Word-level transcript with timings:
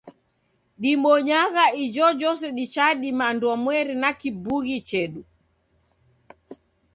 Dibonyagha 0.81 1.65
ijojose 1.83 2.47
dichadima 2.57 3.23
anduamweri 3.31 3.93
na 4.01 4.09
kibughi 4.19 4.75
chedu. 4.87 5.21